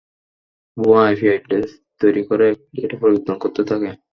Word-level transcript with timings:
ভুয়া 0.77 1.01
IP 1.07 1.25
address 1.29 1.69
তৈরি 2.01 2.21
করে 2.29 2.47
এটা 2.77 2.95
পরিবর্তন 3.01 3.35
করতে 3.43 3.61
থাকে। 3.69 3.89